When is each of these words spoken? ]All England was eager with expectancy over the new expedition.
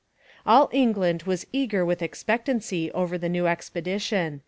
]All 0.47 0.67
England 0.73 1.21
was 1.29 1.45
eager 1.53 1.85
with 1.85 2.01
expectancy 2.01 2.91
over 2.93 3.19
the 3.19 3.29
new 3.29 3.45
expedition. 3.45 4.39